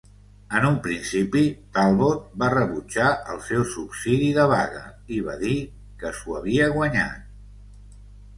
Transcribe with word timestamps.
En 0.59 0.63
un 0.67 0.77
principi, 0.85 1.43
Talbot 1.75 2.23
va 2.43 2.49
rebutjar 2.53 3.09
el 3.33 3.43
seu 3.51 3.67
subsidi 3.75 4.31
de 4.39 4.47
vaga 4.55 4.83
i 5.19 5.21
va 5.29 5.37
dir 5.45 5.53
que 6.01 6.15
s'ho 6.23 6.35
havia 6.41 6.73
guanyat. 6.81 7.23